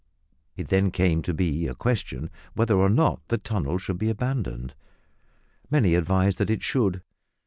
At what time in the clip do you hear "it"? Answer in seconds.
0.57-0.69, 6.49-6.63